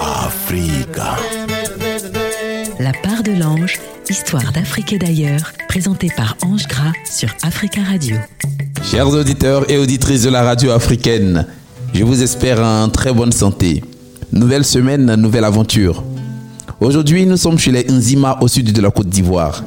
[0.00, 1.16] Africa.
[2.80, 8.16] La part de l'ange, histoire d'Afrique et d'ailleurs, présentée par Ange Gras sur Africa Radio.
[8.82, 11.46] Chers auditeurs et auditrices de la radio africaine,
[11.94, 13.84] je vous espère en très bonne santé.
[14.32, 16.02] Nouvelle semaine, nouvelle aventure.
[16.80, 19.62] Aujourd'hui, nous sommes chez les Nzima au sud de la Côte d'Ivoire.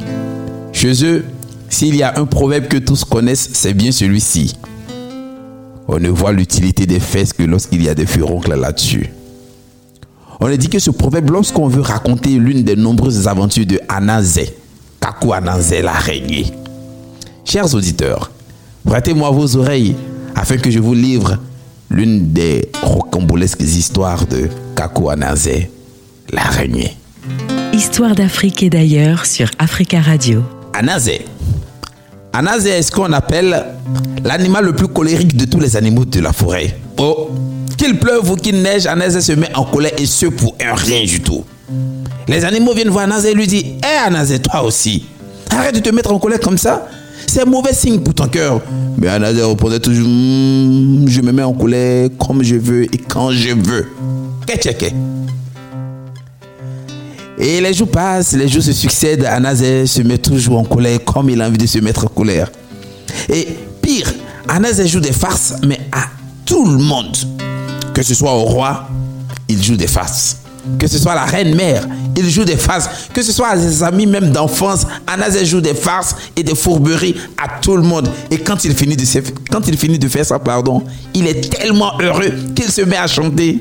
[0.74, 1.24] Chez eux,
[1.70, 4.56] s'il y a un proverbe que tous connaissent, c'est bien celui-ci.
[5.92, 9.10] On ne voit l'utilité des fesses que lorsqu'il y a des furoncles là-dessus.
[10.40, 14.54] On a dit que ce proverbe, lorsqu'on veut raconter l'une des nombreuses aventures de Anazé,
[15.02, 16.46] Kakou Anazé l'araignée.
[17.44, 18.30] Chers auditeurs,
[18.86, 19.96] prêtez-moi vos oreilles
[20.36, 21.40] afin que je vous livre
[21.90, 25.72] l'une des rocambolesques histoires de Kakou Anazé
[26.32, 26.96] l'araignée.
[27.74, 30.44] Histoire d'Afrique et d'ailleurs sur Africa Radio.
[30.72, 31.26] Anazé.
[32.34, 33.66] Anazé est ce qu'on appelle
[34.24, 36.78] l'animal le plus colérique de tous les animaux de la forêt?
[36.98, 37.30] Oh,
[37.78, 41.04] qu'il pleuve ou qu'il neige, Anazé se met en colère et ce pour un rien
[41.04, 41.44] du tout.
[42.28, 45.06] Les animaux viennent voir Anazé et lui disent Hé Anazé, toi aussi,
[45.50, 46.88] arrête de te mettre en colère comme ça.
[47.26, 48.62] C'est un mauvais signe pour ton cœur.
[48.98, 53.32] Mais Anazé répondait toujours Hmm, Je me mets en colère comme je veux et quand
[53.32, 53.88] je veux.
[54.46, 54.86] Qu'est-ce que
[57.40, 59.26] et les jours passent, les jours se succèdent.
[59.26, 62.52] Anazé se met toujours en colère comme il a envie de se mettre en colère.
[63.30, 63.48] Et
[63.82, 64.14] pire,
[64.48, 66.06] Anazé joue des farces, mais à
[66.46, 67.16] tout le monde.
[67.94, 68.88] Que ce soit au roi,
[69.48, 70.38] il joue des farces.
[70.78, 71.88] Que ce soit la reine mère,
[72.18, 72.90] il joue des farces.
[73.14, 77.16] Que ce soit à ses amis même d'enfance, Anazé joue des farces et des fourberies
[77.38, 78.10] à tout le monde.
[78.30, 80.84] Et quand il finit de, se- quand il finit de faire ça, pardon,
[81.14, 83.60] il est tellement heureux qu'il se met à chanter.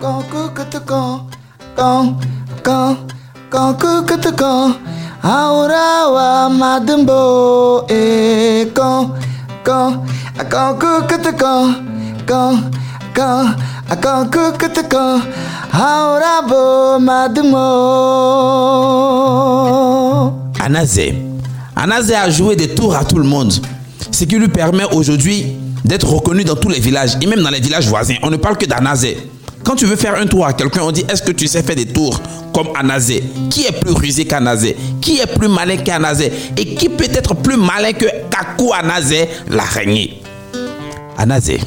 [0.00, 1.26] Quand quand
[1.76, 2.16] quand
[2.62, 2.96] quand,
[3.50, 4.74] quand quand, quand, quand,
[12.36, 12.72] quand
[13.14, 13.46] quand,
[14.00, 15.20] quand, quand, quand quand,
[15.74, 17.58] aurabo madembo.
[20.60, 21.14] Anazé.
[21.76, 23.52] Anazé a joué des tours à tout le monde,
[24.10, 27.60] ce qui lui permet aujourd'hui d'être reconnu dans tous les villages et même dans les
[27.60, 28.14] villages voisins.
[28.22, 29.18] On ne parle que d'Anazé.
[29.64, 31.76] Quand tu veux faire un tour à quelqu'un, on dit Est-ce que tu sais faire
[31.76, 32.20] des tours
[32.52, 37.04] comme Anazé Qui est plus rusé qu'Anazé Qui est plus malin qu'Anazé Et qui peut
[37.04, 40.20] être plus malin que Kakou Anazé, l'araignée
[41.16, 41.60] Anazé.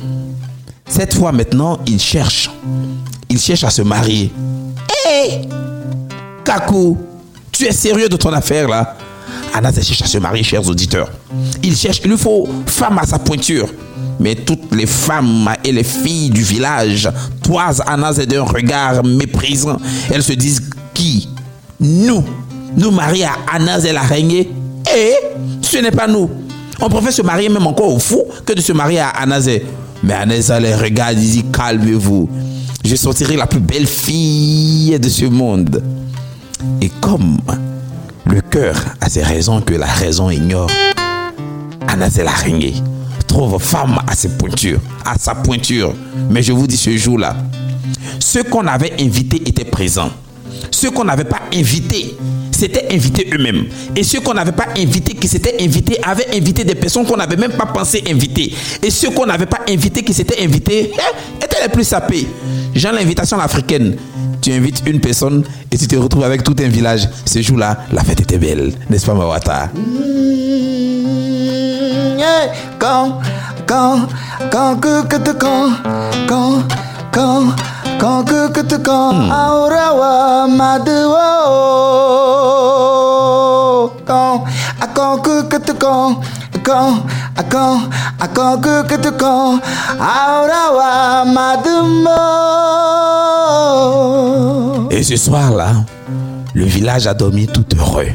[0.87, 2.51] Cette fois maintenant, il cherche.
[3.29, 4.31] Il cherche à se marier.
[5.07, 5.41] Hé
[6.43, 6.97] Kakou,
[7.51, 8.97] tu es sérieux de ton affaire là?
[9.53, 11.09] Anazé cherche à se marier, chers auditeurs.
[11.63, 13.69] Il cherche, il lui faut femme à sa pointure.
[14.19, 17.09] Mais toutes les femmes et les filles du village
[17.43, 19.77] toisent Anazé d'un regard méprisant.
[20.11, 21.27] Elles se disent qui?
[21.79, 22.23] Nous
[22.77, 24.49] Nous marier à Anazé l'araignée
[24.95, 25.13] Et
[25.61, 26.29] ce n'est pas nous.
[26.79, 29.65] On préfère se marier même encore au fou que de se marier à Anazé.
[30.03, 32.29] Mais Anazé les regarde et dit calmez-vous.
[32.83, 35.83] Je sortirai la plus belle fille de ce monde.
[36.81, 37.37] Et comme
[38.25, 40.69] le cœur a ses raisons que la raison ignore,
[41.87, 42.75] Anazé l'araignée
[43.59, 45.93] femme à ses pointures, à sa pointure.
[46.29, 47.35] Mais je vous dis ce jour-là,
[48.19, 50.09] ceux qu'on avait invités étaient présents.
[50.71, 52.15] Ceux qu'on n'avait pas invités
[52.51, 53.65] s'étaient invités eux-mêmes.
[53.95, 57.35] Et ceux qu'on n'avait pas invités, qui s'étaient invités, avaient invité des personnes qu'on n'avait
[57.35, 58.53] même pas pensé inviter.
[58.81, 62.27] Et ceux qu'on n'avait pas invités, qui s'étaient invités, eh, étaient les plus sapés.
[62.73, 63.95] Genre l'invitation africaine.
[64.41, 67.09] Tu invites une personne et tu te retrouves avec tout un village.
[67.25, 68.73] Ce jour-là, la fête était belle.
[68.89, 69.71] N'est-ce pas, Mawata?
[72.25, 72.49] Yeah,
[72.79, 73.21] quand,
[73.67, 74.07] quand,
[74.49, 75.69] quand, que, que, quand,
[76.27, 76.63] quand,
[77.11, 77.53] quand,
[77.99, 81.21] quand, que, que, quand, aurawa madwo,
[84.07, 84.43] quand,
[84.81, 86.19] à quand, que, que, quand,
[86.63, 86.93] quand,
[87.37, 87.77] à quand,
[88.19, 89.59] à quand, que, que, quand,
[89.99, 91.25] aurawa.
[94.89, 95.73] Et ce soir-là,
[96.55, 98.13] le village a dormi tout heureux.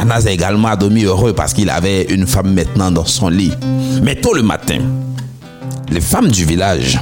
[0.00, 3.50] Anas également a dormi heureux parce qu'il avait une femme maintenant dans son lit.
[4.00, 4.78] Mais tôt le matin,
[5.90, 7.00] les femmes du village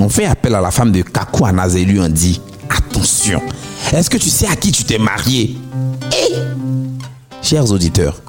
[0.00, 2.40] ont fait appel à la femme de Kakou Anas et lui ont dit
[2.70, 3.42] Attention,
[3.92, 5.56] est-ce que tu sais à qui tu t'es marié?
[6.12, 6.34] Et,
[7.42, 8.22] chers auditeurs,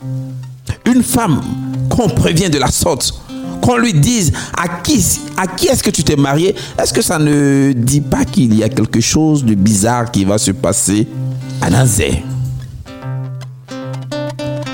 [0.86, 1.42] une femme
[1.90, 3.14] qu'on prévient de la sorte,
[3.62, 5.06] qu'on lui dise à qui,
[5.38, 8.70] à est-ce que tu t'es marié, est-ce que ça ne dit pas qu'il y a
[8.70, 11.08] quelque chose de bizarre qui va se passer?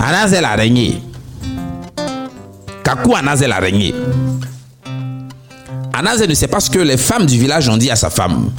[0.06, 0.38] Anazé.
[0.38, 1.02] Anazé l'araignée.
[2.84, 3.96] Kakou Anazé l'araignée.
[5.94, 8.52] Anazé ne sait pas ce que les femmes du village ont dit à sa femme.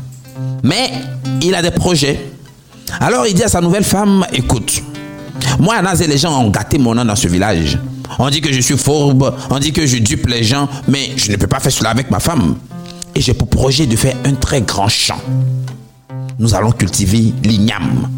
[0.64, 0.90] Mais
[1.42, 2.32] il a des projets.
[3.00, 4.82] Alors il dit à sa nouvelle femme, écoute,
[5.60, 7.78] moi Anazé, les gens ont gâté mon nom dans ce village.
[8.18, 11.30] On dit que je suis fourbe, on dit que je dupe les gens, mais je
[11.30, 12.56] ne peux pas faire cela avec ma femme.
[13.14, 15.20] Et j'ai pour projet de faire un très grand champ.
[16.38, 18.08] Nous allons cultiver l'igname.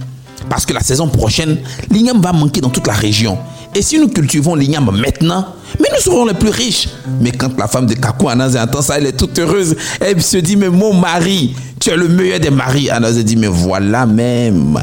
[0.49, 1.59] Parce que la saison prochaine,
[1.91, 3.39] l'igname va manquer dans toute la région.
[3.75, 6.89] Et si nous cultivons l'igname maintenant, mais nous serons les plus riches.
[7.21, 9.77] Mais quand la femme de Kakou Anaz entend ça, elle est toute heureuse.
[10.01, 12.91] Elle se dit, mais mon mari, tu es le meilleur des maris.
[12.91, 14.83] Anaz dit, mais voilà même.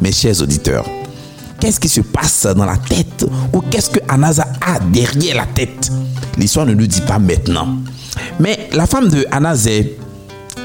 [0.00, 0.86] Mes chers auditeurs,
[1.60, 5.90] qu'est-ce qui se passe dans la tête ou qu'est-ce que Anaza a derrière la tête?
[6.38, 7.76] L'histoire ne nous dit pas maintenant.
[8.38, 9.98] Mais la femme de Anazé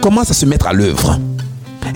[0.02, 1.20] commence à se mettre à l'œuvre?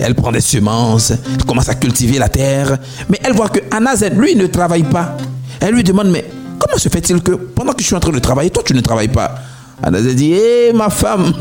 [0.00, 4.10] Elle prend des semences, elle commence à cultiver la terre, mais elle voit que Anazé,
[4.10, 5.16] lui, ne travaille pas.
[5.60, 6.24] Elle lui demande, mais
[6.58, 8.80] comment se fait-il que pendant que je suis en train de travailler, toi, tu ne
[8.80, 9.34] travailles pas?
[9.82, 11.32] Anazé dit, hé, ma femme,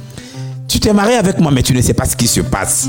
[0.68, 2.88] tu t'es marié avec moi, mais tu ne sais pas ce qui se passe.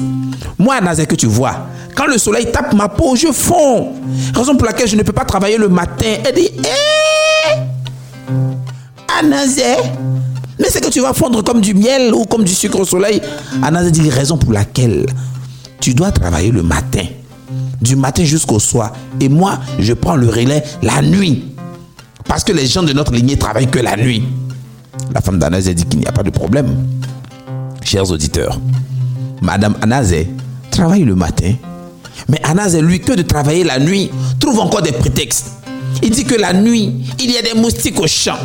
[0.57, 3.94] Moi, Anazé, que tu vois, quand le soleil tape ma peau, je fonds.
[4.33, 6.16] Raison pour laquelle je ne peux pas travailler le matin.
[6.25, 7.59] Elle dit, hé,
[9.19, 9.75] Anazé,
[10.60, 13.22] mais c'est que tu vas fondre comme du miel ou comme du sucre au soleil.
[13.62, 15.06] Anazé dit, raison pour laquelle
[15.80, 17.06] tu dois travailler le matin,
[17.82, 18.94] du matin jusqu'au soir.
[19.20, 21.46] Et moi, je prends le relais la nuit.
[22.26, 24.24] Parce que les gens de notre lignée travaillent que la nuit.
[25.14, 26.88] La femme d'Anazé dit qu'il n'y a pas de problème.
[27.84, 28.60] Chers auditeurs,
[29.42, 30.30] Madame Anazé
[30.72, 31.54] travaille le matin,
[32.30, 34.10] mais Anazé, lui, que de travailler la nuit,
[34.40, 35.52] trouve encore des prétextes.
[36.02, 38.38] Il dit que la nuit, il y a des moustiques au champ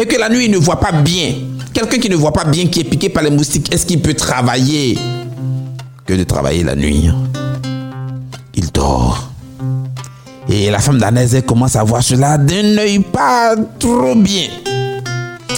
[0.00, 1.34] et que la nuit, il ne voit pas bien.
[1.74, 4.14] Quelqu'un qui ne voit pas bien, qui est piqué par les moustiques, est-ce qu'il peut
[4.14, 4.96] travailler?
[6.06, 7.10] Que de travailler la nuit.
[8.54, 9.28] Il dort.
[10.48, 14.48] Et la femme d'Anazé commence à voir cela d'un œil pas trop bien.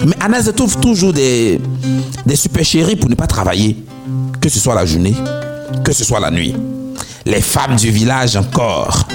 [0.07, 1.61] Mais Anazé trouve toujours des,
[2.25, 3.77] des supercheries pour ne pas travailler,
[4.41, 5.15] que ce soit la journée,
[5.85, 6.55] que ce soit la nuit.
[7.27, 9.07] Les femmes du village encore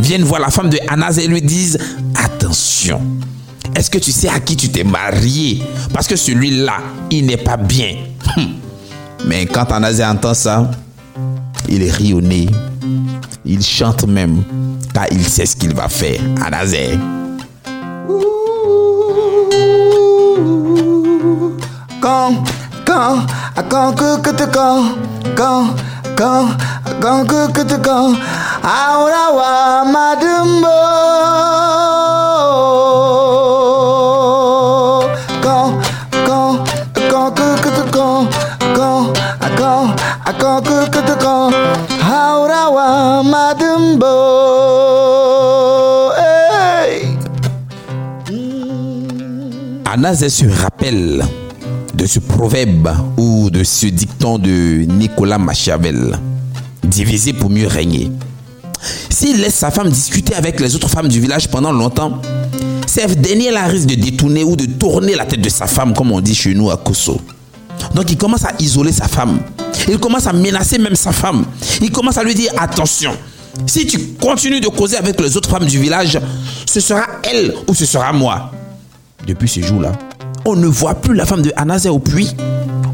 [0.00, 1.78] viennent voir la femme de Anazé et lui disent
[2.14, 3.00] Attention,
[3.76, 5.62] est-ce que tu sais à qui tu t'es marié?
[5.92, 6.74] Parce que celui-là,
[7.10, 7.96] il n'est pas bien.
[8.36, 8.54] Hum.
[9.26, 10.70] Mais quand Anazé entend ça,
[11.68, 12.48] il rit au nez.
[13.44, 14.42] Il chante même,
[14.92, 16.20] car il sait ce qu'il va faire.
[16.44, 16.98] Anazé.
[22.00, 22.34] Quand,
[22.86, 23.26] quand,
[23.56, 24.84] à quand que que te quand,
[25.36, 25.74] quand,
[26.16, 26.48] quand,
[26.84, 28.14] à quand que que te quand,
[28.62, 31.93] ahora wa madumbo.
[40.44, 41.52] À quand que que te quand,
[42.02, 44.06] ahora wa madumbo.
[46.18, 47.16] Hey.
[49.86, 51.24] Anazé se rappelle
[51.94, 56.18] de ce proverbe ou de ce dicton de Nicolas Machiavel.
[56.82, 58.12] Diviser pour mieux régner.
[59.08, 62.20] S'il laisse sa femme discuter avec les autres femmes du village pendant longtemps,
[62.86, 66.20] cette dernière risque de détourner ou de tourner la tête de sa femme, comme on
[66.20, 67.18] dit chez nous à Koso.
[67.94, 69.40] Donc il commence à isoler sa femme.
[69.88, 71.44] Il commence à menacer même sa femme.
[71.80, 73.12] Il commence à lui dire attention.
[73.66, 76.18] Si tu continues de causer avec les autres femmes du village,
[76.66, 78.50] ce sera elle ou ce sera moi.
[79.26, 79.92] Depuis ce jour-là,
[80.44, 82.34] on ne voit plus la femme de Anazé au puits.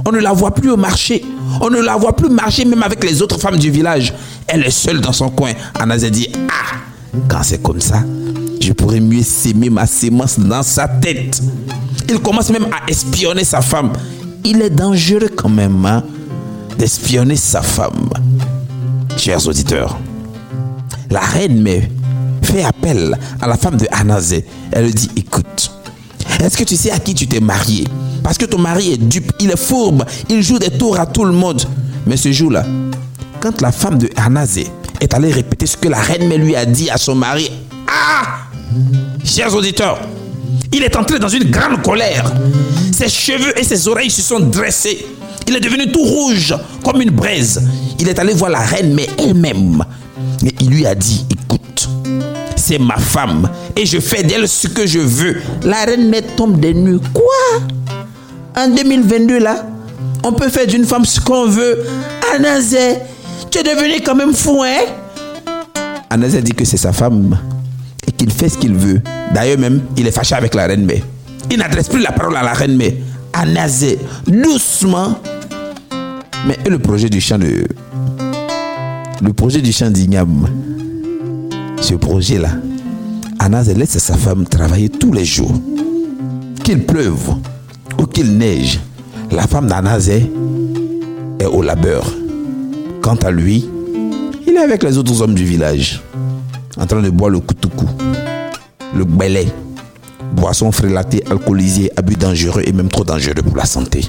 [0.06, 1.24] On ne la voit plus au marché.
[1.60, 4.14] On ne la voit plus marcher même avec les autres femmes du village.
[4.46, 5.52] Elle est seule dans son coin.
[5.78, 6.76] Anazé dit Ah,
[7.28, 8.02] quand c'est comme ça,
[8.60, 11.40] je pourrais mieux s'aimer ma sémence dans sa tête.
[12.08, 13.92] Il commence même à espionner sa femme.
[14.44, 16.02] Il est dangereux quand même hein,
[16.80, 18.08] d'espionner sa femme.
[19.18, 19.99] Chers auditeurs,
[21.10, 21.90] la reine mais
[22.42, 24.46] fait appel à la femme de Anazé.
[24.72, 25.70] Elle lui dit Écoute,
[26.42, 27.87] est-ce que tu sais à qui tu t'es marié?
[28.22, 31.26] Parce que ton mari est dupe, il est fourbe, il joue des tours à tout
[31.26, 31.62] le monde.
[32.06, 32.64] Mais ce jour-là,
[33.40, 34.66] quand la femme de Anazé
[35.02, 37.50] est allée répéter ce que la reine mais lui a dit à son mari,
[37.88, 38.26] ah
[39.22, 40.00] Chers auditeurs,
[40.72, 42.32] il est entré dans une grande colère.
[42.90, 45.04] Ses cheveux et ses oreilles se sont dressés.
[45.50, 46.54] Il est devenu tout rouge,
[46.85, 47.61] comme une braise.
[47.99, 49.85] Il est allé voir la reine, mais elle-même.
[50.47, 51.88] Et il lui a dit, écoute,
[52.54, 55.38] c'est ma femme et je fais d'elle ce que je veux.
[55.64, 57.00] La reine mais tombe des nues.
[57.12, 57.62] Quoi?
[58.57, 59.66] En 2022 là,
[60.23, 61.85] on peut faire d'une femme ce qu'on veut.
[62.33, 62.99] Anazé,
[63.50, 64.85] tu es devenu quand même fou, hein?
[66.11, 67.37] Anazé dit que c'est sa femme
[68.07, 69.02] et qu'il fait ce qu'il veut.
[69.35, 71.02] D'ailleurs même, il est fâché avec la reine mais.
[71.50, 72.99] Il n'adresse plus la parole à la reine mais.
[73.33, 75.19] Anazé, doucement.
[76.47, 77.64] Mais le projet du chant de...
[79.23, 80.47] Le projet du chant d'Ignam
[81.80, 82.50] ce projet-là,
[83.38, 85.52] Anas laisse sa femme travailler tous les jours.
[86.62, 87.37] Qu'il pleuve
[87.99, 88.78] ou qu'il neige,
[89.30, 92.04] la femme d'Anas est au labeur.
[93.00, 93.68] Quant à lui,
[94.47, 96.02] il est avec les autres hommes du village,
[96.76, 97.88] en train de boire le koutoukou,
[98.94, 99.49] le gbélé,
[100.37, 104.02] boissons frélatées, alcoolisées, abus dangereux et même trop dangereux pour la santé.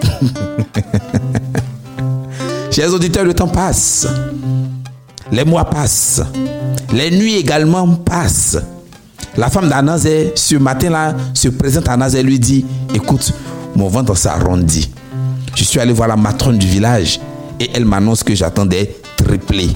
[2.70, 4.06] Chers auditeurs, le temps passe.
[5.32, 6.22] Les mois passent.
[6.92, 8.58] Les nuits également passent.
[9.36, 12.64] La femme d'Anazé, ce matin-là, se présente à Anazé et lui dit
[12.94, 13.32] Écoute,
[13.76, 14.90] mon ventre s'arrondit.
[15.54, 17.20] Je suis allé voir la matrone du village
[17.58, 19.68] et elle m'annonce que j'attendais triplé.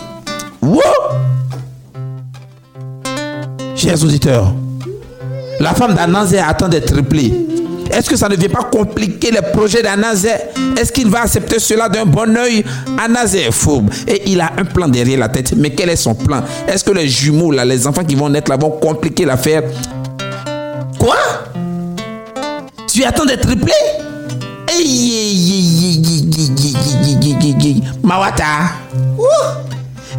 [0.63, 0.81] Wow!
[3.77, 4.55] Chers auditeurs,
[5.61, 7.33] la femme d'Anazé attend d'être triplé.
[7.91, 10.31] Est-ce que ça ne vient pas compliquer les projets d'Anazé
[10.79, 12.65] Est-ce qu'il va accepter cela d'un bon oeil
[13.03, 15.55] Anazé est fourbe et il a un plan derrière la tête.
[15.57, 18.51] Mais quel est son plan Est-ce que les jumeaux, là, les enfants qui vont naître
[18.51, 19.63] là, vont compliquer l'affaire
[20.99, 21.17] Quoi
[22.93, 23.73] Tu attends d'être triplé
[28.03, 28.45] Mawata,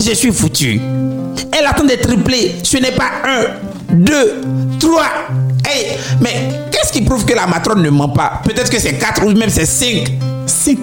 [0.03, 0.79] je suis foutu.
[1.51, 2.55] Elle attend d'être triplé.
[2.63, 4.41] Ce n'est pas un, deux,
[4.79, 5.11] trois.
[6.21, 8.41] Mais qu'est-ce qui prouve que la matrone ne ment pas?
[8.43, 10.11] Peut-être que c'est quatre ou même c'est cinq.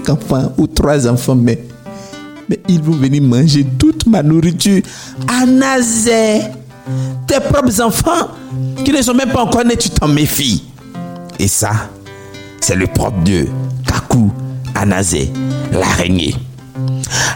[0.08, 1.58] Enfants ou trois enfants, mais,
[2.48, 4.82] mais ils vont venir manger toute ma nourriture.
[5.26, 6.42] Anazé,
[7.26, 8.28] tes propres enfants
[8.84, 10.64] qui ne sont même pas encore nés, tu t'en méfies.
[11.38, 11.70] Et ça,
[12.60, 13.46] c'est le propre de
[13.86, 14.30] Kaku
[14.74, 15.32] Anazé,
[15.72, 16.36] l'araignée.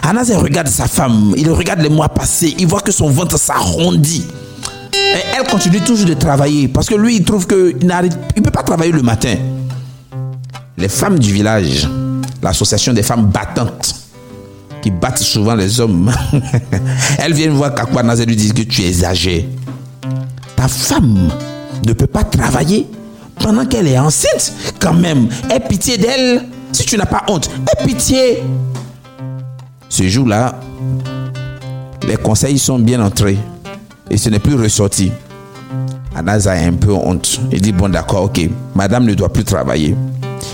[0.03, 4.25] Anazé regarde sa femme, il regarde les mois passés, il voit que son ventre s'arrondit.
[4.93, 8.63] Et elle continue toujours de travailler parce que lui, il trouve qu'il ne peut pas
[8.63, 9.35] travailler le matin.
[10.77, 11.89] Les femmes du village,
[12.41, 13.95] l'association des femmes battantes,
[14.81, 16.11] qui battent souvent les hommes,
[17.17, 19.43] elles viennent voir Kaku Anazé et lui disent que tu exagères.
[20.55, 21.29] Ta femme
[21.85, 22.87] ne peut pas travailler
[23.39, 26.45] pendant qu'elle est enceinte, quand même, aie pitié d'elle.
[26.71, 28.43] Si tu n'as pas honte, aie pitié.
[29.89, 30.59] Ce jour-là,
[32.07, 33.37] les conseils sont bien entrés
[34.09, 35.11] et ce n'est plus ressorti.
[36.15, 37.39] Anaza a un peu honte.
[37.51, 39.95] Il dit, bon d'accord, ok, madame ne doit plus travailler.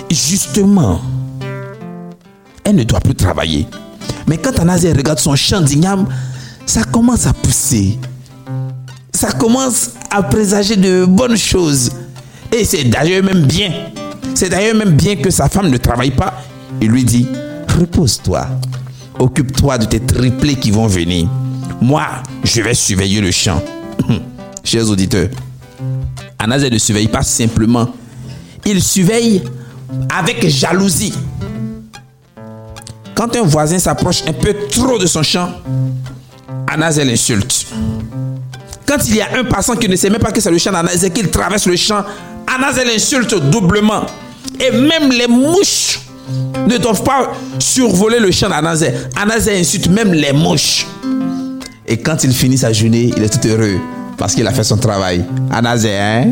[0.10, 1.02] justement,
[2.64, 3.68] elle ne doit plus travailler.
[4.28, 6.06] Mais quand Anaza regarde son champ d'igname,
[6.66, 8.00] ça commence à pousser.
[9.14, 11.92] Ça commence à présager de bonnes choses.
[12.52, 13.72] Et c'est d'ailleurs même bien.
[14.36, 16.34] C'est d'ailleurs même bien que sa femme ne travaille pas.
[16.82, 17.28] Il lui dit,
[17.80, 18.48] repose-toi.
[19.20, 21.28] Occupe-toi de tes triplés qui vont venir.
[21.82, 22.06] Moi,
[22.44, 23.62] je vais surveiller le champ.
[24.64, 25.30] Chers auditeurs,
[26.40, 27.90] Anazé ne surveille pas simplement.
[28.66, 29.44] Il surveille
[30.16, 31.14] avec jalousie.
[33.16, 35.50] Quand un voisin s'approche un peu trop de son champ,
[36.68, 37.68] Anazé l'insulte.
[38.86, 40.72] Quand il y a un passant qui ne sait même pas que c'est le champ
[40.72, 42.04] d'Anazé, qu'il traverse le champ,
[42.48, 44.06] Anazé l'insulte doublement.
[44.60, 46.00] Et même les mouches
[46.68, 48.92] ne doivent pas survoler le champ d'Anazé.
[49.16, 50.88] Anazé insulte même les mouches.
[51.86, 53.80] Et quand il finit sa journée, il est tout heureux
[54.18, 55.26] parce qu'il a fait son travail.
[55.52, 56.32] Anazé, hein?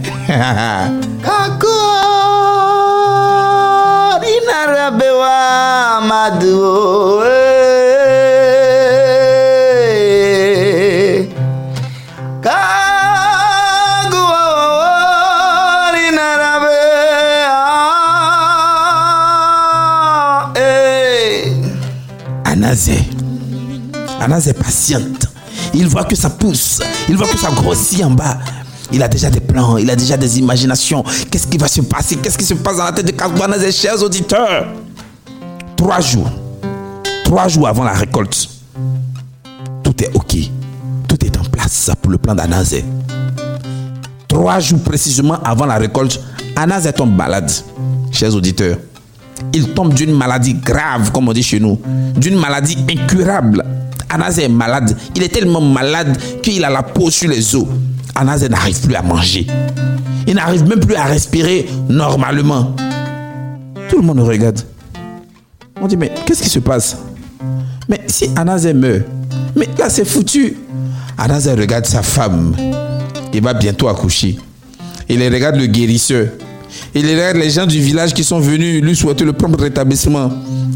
[22.46, 23.03] Anazé.
[24.22, 25.31] Anazé est patiente.
[25.74, 26.80] Il voit que ça pousse.
[27.10, 28.38] Il voit que ça grossit en bas.
[28.94, 31.04] Il a déjà des plans, il a déjà des imaginations.
[31.30, 32.18] Qu'est-ce qui va se passer?
[32.18, 34.68] Qu'est-ce qui se passe dans la tête de Anazé, chers auditeurs?
[35.78, 36.30] Trois jours.
[37.24, 38.50] Trois jours avant la récolte.
[39.84, 40.36] Tout est OK.
[41.08, 42.84] Tout est en place pour le plan d'Anazé.
[44.28, 46.20] Trois jours précisément avant la récolte,
[46.56, 47.50] Anazé tombe malade.
[48.12, 48.78] Chers auditeurs,
[49.54, 51.80] il tombe d'une maladie grave, comme on dit chez nous,
[52.18, 53.63] d'une maladie incurable.
[54.12, 54.96] Anazé est malade.
[55.15, 57.65] Il est tellement malade qu'il a la peau sur les os.
[58.15, 59.48] Anazé n'arrive plus à manger.
[60.27, 62.75] Il n'arrive même plus à respirer normalement.
[63.89, 64.60] Tout le monde regarde.
[65.82, 66.98] On dit, mais qu'est-ce qui se passe?
[67.89, 69.03] Mais si Anazé meurt,
[69.56, 70.58] mais là c'est foutu.
[71.18, 72.56] Anazé regarde sa femme.
[73.34, 74.38] Il va bientôt accoucher.
[75.10, 76.27] Il regarde le guérisseur.
[76.94, 80.32] Il regarde les gens du village qui sont venus lui souhaiter le propre rétablissement.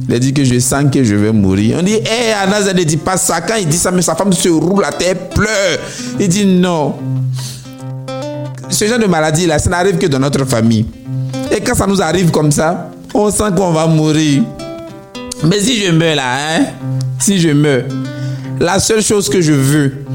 [0.07, 1.77] Il a dit que je sens que je vais mourir.
[1.79, 3.41] On dit, hé, hey, Anazé ne dit pas ça.
[3.41, 5.79] Quand il dit ça, mais sa femme se roule la tête, pleure.
[6.19, 6.95] Il dit non.
[8.69, 10.85] Ce genre de maladie là, ça n'arrive que dans notre famille.
[11.51, 14.43] Et quand ça nous arrive comme ça, on sent qu'on va mourir.
[15.43, 16.65] Mais si je meurs là, hein,
[17.19, 17.83] si je meurs,
[18.59, 20.05] la seule chose que je veux,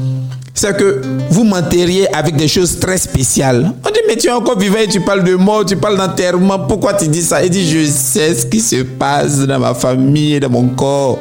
[0.53, 3.71] c'est que vous m'enterriez avec des choses très spéciales.
[3.85, 6.59] On dit, mais tu es encore vivant et tu parles de mort, tu parles d'enterrement.
[6.59, 7.43] Pourquoi tu dis ça?
[7.43, 11.19] Il dit, je sais ce qui se passe dans ma famille dans mon corps.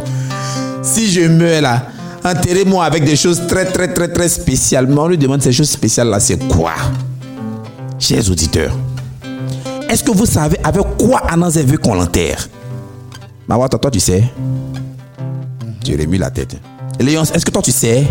[0.82, 1.86] Si je meurs là,
[2.24, 4.86] enterrez-moi avec des choses très, très, très, très spéciales.
[4.86, 6.72] Mais on lui demande ces choses spéciales là, c'est quoi?
[7.98, 8.74] Chers auditeurs,
[9.88, 12.48] est-ce que vous savez avec quoi Anazé veut qu'on l'enterre?
[13.46, 14.24] Mawata, toi tu sais
[15.84, 16.56] Tu remues la tête.
[16.98, 18.06] Léonce, est-ce que toi tu sais?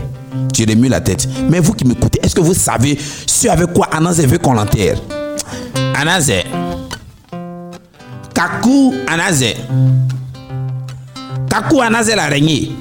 [0.53, 1.27] Tu remues la tête.
[1.49, 4.99] Mais vous qui m'écoutez, est-ce que vous savez ce avec quoi Anazé veut qu'on l'enterre?
[5.95, 6.43] Anazé.
[8.33, 9.55] Kaku Anazé.
[11.49, 12.71] Kaku Anazé l'araignée.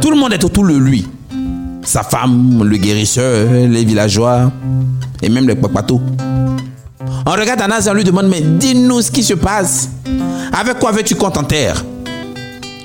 [0.00, 1.06] Tout le monde est autour de lui.
[1.82, 4.52] Sa femme, le guérisseur, les villageois
[5.22, 6.00] et même les papatos.
[7.26, 9.90] On regarde Anazé on lui demande Mais dis-nous ce qui se passe.
[10.52, 11.84] Avec quoi veux-tu qu'on t'enterre?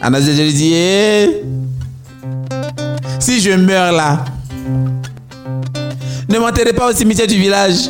[0.01, 1.41] Anazé lui dit Eh,
[3.25, 4.23] Si je meurs là,
[6.29, 7.89] ne m'enterrez pas au cimetière du village.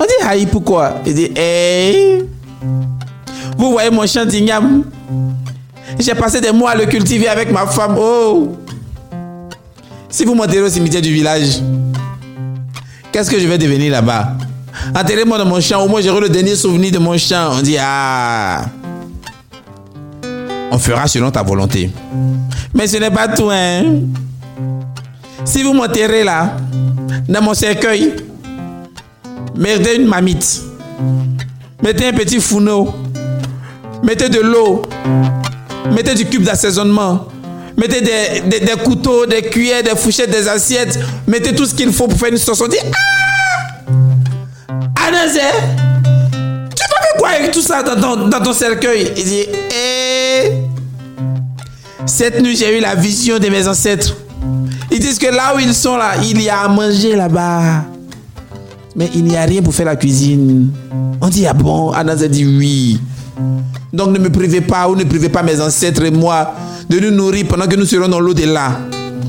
[0.00, 0.94] On dit Aïe, pourquoi?
[1.04, 2.24] Il dit Eh,
[3.58, 4.84] Vous voyez mon champ d'igname
[5.98, 7.96] J'ai passé des mois à le cultiver avec ma femme.
[7.98, 8.56] Oh
[10.08, 11.60] Si vous m'enterrez au cimetière du village,
[13.12, 14.32] qu'est-ce que je vais devenir là-bas?
[14.98, 17.50] Enterrez-moi dans mon champ, au moins j'aurai le dernier souvenir de mon champ.
[17.58, 18.64] On dit Ah
[20.70, 21.90] On fera selon ta volonté.
[22.72, 23.84] Mais ce n'est pas tout, hein.
[25.44, 26.56] Si vous m'enterrez là,
[27.28, 28.14] dans mon cercueil,
[29.56, 30.62] mettez une mamite,
[31.82, 32.94] mettez un petit fourneau,
[34.02, 34.82] mettez de l'eau,
[35.90, 37.26] mettez du cube d'assaisonnement,
[37.76, 42.18] mettez des, couteaux, des cuillères, des fourchettes, des assiettes, mettez tout ce qu'il faut pour
[42.18, 42.60] faire une sauce.
[42.60, 43.88] On dit Ah!
[45.08, 45.40] Anazé,
[46.74, 49.10] tu vas faire quoi avec tout ça dans dans ton cercueil?
[49.16, 49.44] Il dit
[49.74, 50.52] Eh!
[52.06, 54.16] Cette nuit, j'ai eu la vision de mes ancêtres.
[54.92, 57.84] Ils disent que là où ils sont là, il y a à manger là-bas.
[58.94, 60.70] Mais il n'y a rien pour faire la cuisine.
[61.20, 61.92] On dit, ah bon?
[61.92, 63.00] Anazé dit oui.
[63.90, 66.54] Donc ne me privez pas ou ne privez pas mes ancêtres et moi
[66.90, 68.80] de nous nourrir pendant que nous serons dans l'au-delà.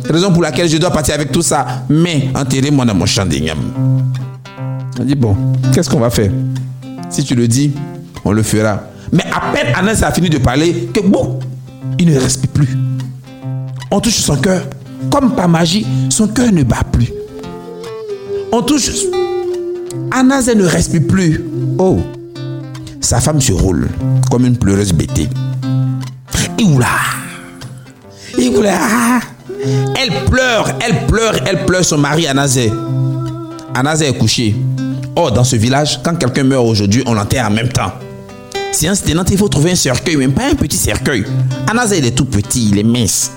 [0.10, 1.66] Raison pour laquelle je dois partir avec tout ça.
[1.90, 3.60] Mais enterrez-moi dans mon champ d'igname.
[5.00, 5.36] On dit, bon,
[5.74, 6.32] qu'est-ce qu'on va faire?
[7.10, 7.72] Si tu le dis,
[8.26, 8.82] on le fera.
[9.14, 11.40] Mais à peine Anas a fini de parler que bon,
[12.00, 12.78] il ne respire plus.
[13.92, 14.64] On touche son cœur.
[15.12, 17.12] Comme par magie, son cœur ne bat plus.
[18.52, 18.92] On touche.
[20.12, 21.44] Anazé ne respire plus.
[21.78, 22.00] Oh.
[23.02, 23.90] Sa femme se roule
[24.30, 25.28] comme une pleureuse bêtée.
[26.60, 26.88] Et oula.
[28.38, 29.20] Et oula.
[29.96, 32.72] Elle pleure, elle pleure, elle pleure son mari Anazé.
[33.74, 34.56] Anazé est couché.
[35.16, 37.92] Or, dans ce village, quand quelqu'un meurt aujourd'hui, on l'enterre en même temps.
[38.72, 41.26] Séance tenante, il faut trouver un cercueil, même pas un petit cercueil.
[41.68, 43.32] Anazé, il est tout petit, il est mince.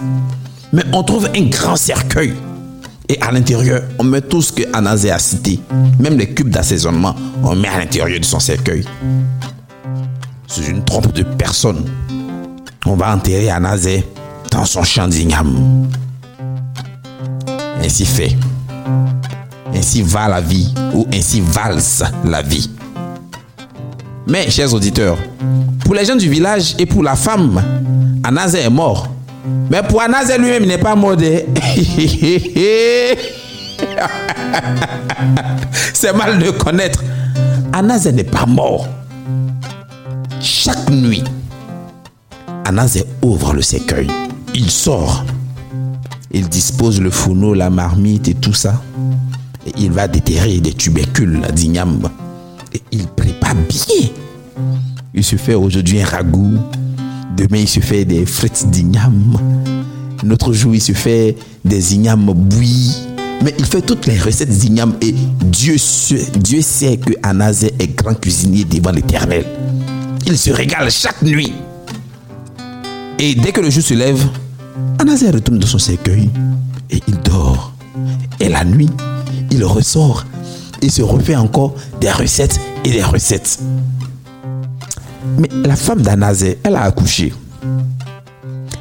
[0.77, 2.35] Mais on trouve un grand cercueil.
[3.09, 5.59] Et à l'intérieur, on met tout ce que Anazé a cité.
[5.99, 8.85] Même les cubes d'assaisonnement, on met à l'intérieur de son cercueil.
[10.47, 11.83] C'est une trompe de personnes.
[12.85, 14.05] On va enterrer Anazé
[14.51, 15.89] dans son champ d'igname.
[17.83, 18.37] Ainsi fait.
[19.75, 22.69] Ainsi va la vie, ou ainsi valse la vie.
[24.27, 25.17] Mais, chers auditeurs,
[25.87, 27.63] pour les gens du village et pour la femme,
[28.23, 29.16] Anazé est mort.
[29.71, 31.17] Mais pour Anazé lui-même, il n'est pas mort.
[31.17, 31.45] de-
[35.93, 37.03] C'est mal de connaître.
[37.73, 38.87] Anazé n'est pas mort.
[40.41, 41.25] Chaque nuit,
[42.65, 44.09] Anazé ouvre le cercueil.
[44.55, 45.25] Il sort.
[46.33, 48.81] Il dispose le fourneau, la marmite et tout ça.
[49.67, 52.09] Et il va déterrer des tubercules d'igname.
[52.75, 54.09] Et il prépare bien.
[55.15, 56.59] Il se fait aujourd'hui un ragoût.
[57.37, 59.37] Demain, il se fait des frites d'igname.
[60.25, 62.97] L'autre jour, il se fait des ignames bouillis.
[63.45, 64.95] Mais il fait toutes les recettes d'igname.
[65.03, 65.13] Et
[65.45, 69.45] Dieu, sait- Dieu sait que Anazé est grand cuisinier devant l'éternel.
[70.27, 71.53] Il se régale chaque nuit.
[73.19, 74.23] Et dès que le jour se lève,
[74.99, 76.31] Anazé retourne dans son cercueil
[76.91, 77.73] et il dort.
[78.41, 78.91] Et la nuit,
[79.51, 80.25] il ressort
[80.83, 83.59] et se refait encore des recettes et des recettes.
[85.39, 87.33] Mais la femme d'Anazé, elle a accouché.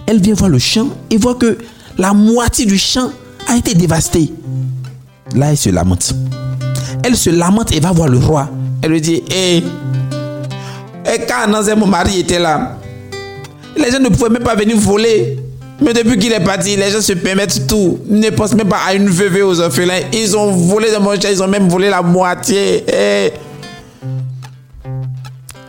[0.07, 1.57] Elle vient voir le champ et voit que
[1.97, 3.11] la moitié du champ
[3.47, 4.31] a été dévasté.
[5.35, 6.13] Là, elle se lamente.
[7.03, 8.49] Elle se lamente et va voir le roi.
[8.81, 9.63] Elle lui dit, hé,
[11.05, 12.77] et quand Anazé, mon mari, était là,
[13.77, 15.37] les gens ne pouvaient même pas venir voler.
[15.81, 17.99] Mais depuis qu'il est parti, les gens se permettent tout.
[18.09, 19.99] Ne pensent même pas à une veuve aux orphelins.
[20.13, 22.83] Ils ont volé de mon champ, ils ont même volé la moitié.
[22.87, 23.31] Eh.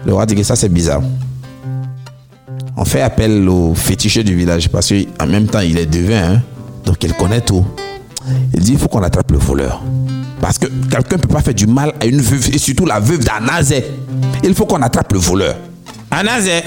[0.07, 1.03] Le roi dit que ça c'est bizarre.
[2.77, 6.43] On fait appel au féticheur du village parce qu'en même temps il est devin, hein.
[6.85, 7.67] donc il connaît tout.
[8.55, 9.83] Il dit il faut qu'on attrape le voleur.
[10.41, 13.01] Parce que quelqu'un ne peut pas faire du mal à une veuve et surtout la
[13.01, 13.85] veuve d'Anazé.
[14.45, 15.57] Il faut qu'on attrape le voleur.
[16.09, 16.63] Anazé,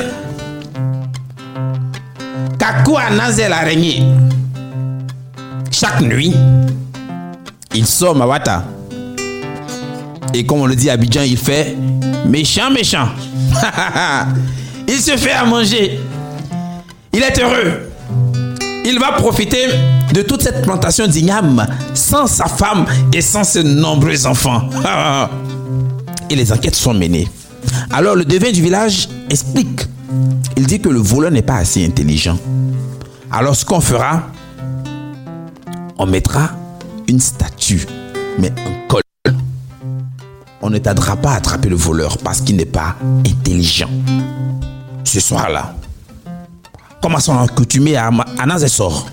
[2.57, 4.03] Kakou Anazé l'araignée.
[5.71, 6.35] Chaque nuit,
[7.73, 8.65] il sort Mawata
[10.33, 11.75] Et comme on le dit à Abidjan, il fait
[12.25, 13.09] méchant, méchant.
[14.87, 15.99] il se fait à manger.
[17.13, 17.89] Il est heureux.
[18.85, 19.67] Il va profiter
[20.13, 24.69] de toute cette plantation d'igname sans sa femme et sans ses nombreux enfants.
[26.29, 27.27] et les enquêtes sont menées.
[27.91, 29.81] Alors le devin du village explique.
[30.57, 32.37] Il dit que le voleur n'est pas assez intelligent.
[33.31, 34.23] Alors ce qu'on fera,
[35.97, 36.51] on mettra
[37.07, 37.85] une statue,
[38.39, 39.01] mais un col.
[40.69, 43.89] On ne pas à attraper le voleur parce qu'il n'est pas intelligent.
[45.03, 45.73] Ce soir-là,
[47.01, 49.07] comme à son accoutumé, Anaz sort?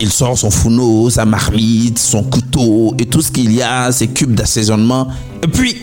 [0.00, 4.08] Il sort son fourneau, sa marmite, son couteau et tout ce qu'il y a, ses
[4.08, 5.08] cubes d'assaisonnement.
[5.42, 5.76] Et puis,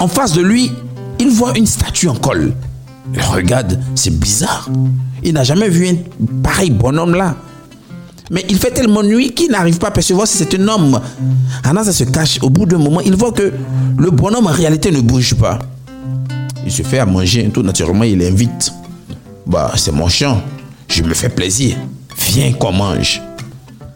[0.00, 0.72] en face de lui,
[1.20, 2.54] il voit une statue en colle.
[3.14, 4.70] Il regarde, c'est bizarre.
[5.22, 7.36] Il n'a jamais vu un pareil bonhomme là.
[8.32, 10.98] Mais il fait tellement nuit qu'il n'arrive pas à percevoir si c'est un homme.
[11.62, 12.38] Anaz se cache.
[12.40, 13.52] Au bout d'un moment, il voit que
[13.98, 15.58] le bonhomme en réalité ne bouge pas.
[16.64, 17.50] Il se fait à manger.
[17.52, 18.72] Tout naturellement, il invite.
[19.46, 20.40] Bah, c'est mon champ.
[20.88, 21.76] Je me fais plaisir.
[22.30, 23.20] Viens qu'on mange.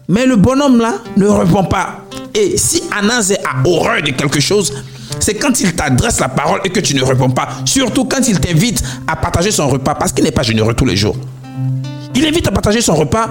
[0.06, 2.04] Mais le bonhomme là ne répond pas.
[2.34, 4.70] Et si Anaz a horreur de quelque chose,
[5.18, 7.48] c'est quand il t'adresse la parole et que tu ne réponds pas.
[7.64, 10.96] Surtout quand il t'invite à partager son repas parce qu'il n'est pas généreux tous les
[10.96, 11.16] jours.
[12.16, 13.28] Il invite à partager son repas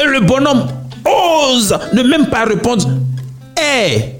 [0.00, 0.68] et le bonhomme
[1.04, 2.88] ose ne même pas répondre.
[3.58, 4.14] Hé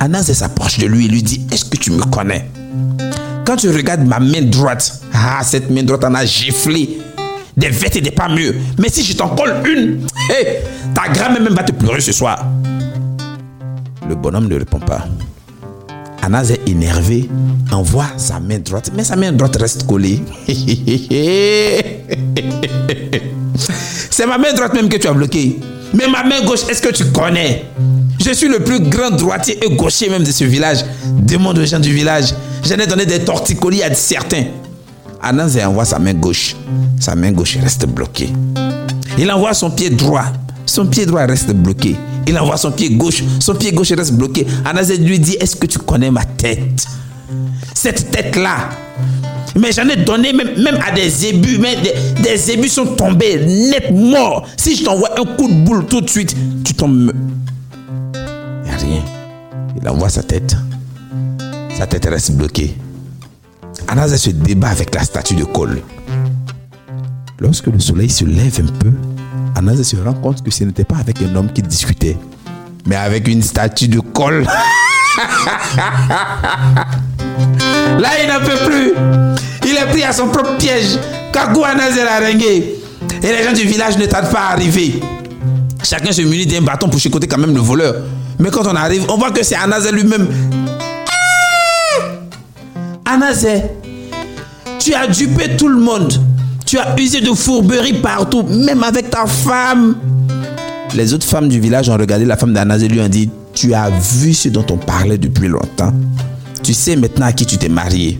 [0.00, 2.50] Anaz s'approche de lui et lui dit Est-ce que tu me connais?
[3.46, 6.98] Quand tu regardes ma main droite, ah, cette main droite en a giflé
[7.56, 8.56] des vêtements et des pas mieux.
[8.78, 10.58] Mais si je t'en colle une, hé,
[10.92, 12.44] ta grand-mère même va te pleurer ce soir.
[14.08, 15.04] Le bonhomme ne répond pas.
[16.20, 17.30] Anaz est énervé,
[17.70, 20.20] envoie sa main droite, mais sa main droite reste collée.
[24.16, 25.58] C'est ma main droite même que tu as bloquée.
[25.92, 27.66] Mais ma main gauche, est-ce que tu connais?
[28.24, 30.78] Je suis le plus grand droitier et gaucher même de ce village.
[31.04, 32.34] Demande aux gens du village.
[32.64, 34.44] J'en ai donné des torticolis à certains.
[35.20, 36.56] Anaz envoie sa main gauche.
[36.98, 38.30] Sa main gauche reste bloquée.
[39.18, 40.24] Il envoie son pied droit.
[40.64, 41.94] Son pied droit reste bloqué.
[42.26, 43.22] Il envoie son pied gauche.
[43.38, 44.46] Son pied gauche reste bloqué.
[44.64, 46.86] Anazé lui dit Est-ce que tu connais ma tête?
[47.74, 48.70] Cette tête-là.
[49.56, 51.58] Mais j'en ai donné même, même à des ébus.
[51.58, 54.46] Mais des, des ébus sont tombés net morts.
[54.56, 57.12] Si je t'envoie un coup de boule tout de suite, tu tombes.
[58.64, 59.02] Il a rien.
[59.80, 60.56] Il envoie sa tête.
[61.76, 62.76] Sa tête reste bloquée.
[63.88, 65.80] Anazé se débat avec la statue de Cole.
[67.38, 68.92] Lorsque le soleil se lève un peu,
[69.56, 72.16] Anaz se rend compte que ce n'était pas avec un homme qu'il discutait,
[72.86, 74.44] mais avec une statue de colle.
[77.98, 78.92] Là, il n'en peut plus.
[79.66, 80.98] Il est pris à son propre piège.
[83.22, 85.00] Et les gens du village ne tardent pas à arriver.
[85.82, 87.94] Chacun se munit d'un bâton pour chicoter quand même le voleur.
[88.38, 90.28] Mais quand on arrive, on voit que c'est Anazé lui-même.
[93.04, 93.62] Anazé,
[94.78, 96.12] tu as dupé tout le monde.
[96.64, 99.96] Tu as usé de fourberie partout, même avec ta femme.
[100.94, 103.74] Les autres femmes du village ont regardé la femme d'Anaz et lui ont dit, tu
[103.74, 105.92] as vu ce dont on parlait depuis longtemps.
[106.62, 108.18] Tu sais maintenant à qui tu t'es marié.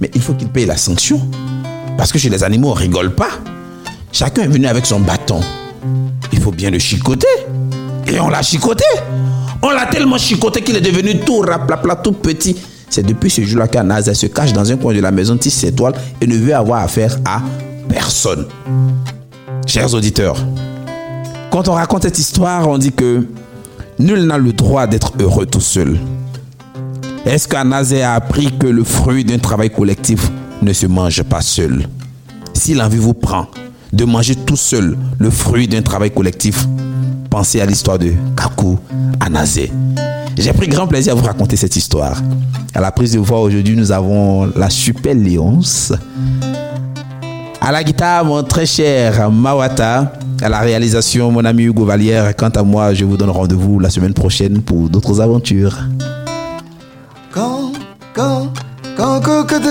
[0.00, 1.20] Mais il faut qu'il paye la sanction.
[1.96, 3.30] Parce que chez les animaux, on rigole pas.
[4.12, 5.40] Chacun est venu avec son bâton.
[6.32, 7.26] Il faut bien le chicoter.
[8.06, 8.84] Et on l'a chicoté.
[9.62, 12.56] On l'a tellement chicoté qu'il est devenu tout raplapla, tout petit.
[12.88, 15.72] C'est depuis ce jour-là qu'Anaz se cache dans un coin de la maison, tisse ses
[15.72, 17.40] toiles et ne veut avoir affaire à
[17.88, 18.46] personne.
[19.66, 20.36] Chers auditeurs,
[21.50, 23.26] quand on raconte cette histoire, on dit que
[23.98, 25.98] nul n'a le droit d'être heureux tout seul.
[27.26, 30.30] Est-ce qu'Anazé a appris que le fruit d'un travail collectif
[30.62, 31.86] ne se mange pas seul?
[32.54, 33.46] Si l'envie vous prend
[33.92, 36.66] de manger tout seul le fruit d'un travail collectif,
[37.28, 38.78] pensez à l'histoire de Kaku
[39.20, 39.70] Anazé.
[40.38, 42.16] J'ai pris grand plaisir à vous raconter cette histoire.
[42.74, 45.92] À la prise de voix aujourd'hui, nous avons la super Léonce.
[47.60, 50.14] À la guitare, mon très cher Mawata.
[50.40, 52.34] À la réalisation, mon ami Hugo Vallière.
[52.34, 55.76] Quant à moi, je vous donne rendez-vous la semaine prochaine pour d'autres aventures.